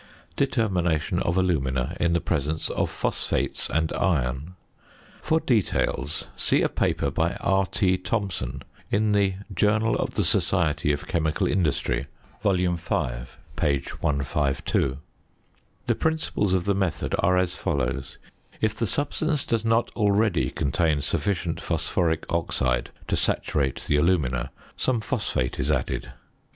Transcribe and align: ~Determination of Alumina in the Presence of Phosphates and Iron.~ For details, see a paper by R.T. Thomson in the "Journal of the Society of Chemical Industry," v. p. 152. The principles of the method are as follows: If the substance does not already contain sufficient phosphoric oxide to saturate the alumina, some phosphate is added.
~Determination 0.35 1.19
of 1.19 1.37
Alumina 1.37 1.95
in 1.99 2.13
the 2.13 2.19
Presence 2.19 2.71
of 2.71 2.89
Phosphates 2.89 3.69
and 3.69 3.93
Iron.~ 3.93 4.55
For 5.21 5.39
details, 5.39 6.27
see 6.35 6.63
a 6.63 6.69
paper 6.69 7.11
by 7.11 7.35
R.T. 7.35 7.99
Thomson 7.99 8.63
in 8.89 9.11
the 9.11 9.35
"Journal 9.53 9.93
of 9.97 10.15
the 10.15 10.23
Society 10.23 10.91
of 10.91 11.05
Chemical 11.07 11.45
Industry," 11.45 12.07
v. 12.41 12.67
p. 13.59 13.81
152. 13.99 14.97
The 15.85 15.93
principles 15.95 16.55
of 16.55 16.65
the 16.65 16.73
method 16.73 17.13
are 17.19 17.37
as 17.37 17.55
follows: 17.55 18.17
If 18.59 18.73
the 18.75 18.87
substance 18.87 19.45
does 19.45 19.63
not 19.63 19.91
already 19.91 20.49
contain 20.49 21.03
sufficient 21.03 21.61
phosphoric 21.61 22.25
oxide 22.27 22.89
to 23.07 23.15
saturate 23.15 23.81
the 23.81 23.97
alumina, 23.97 24.49
some 24.75 24.99
phosphate 24.99 25.59
is 25.59 25.69
added. 25.69 26.11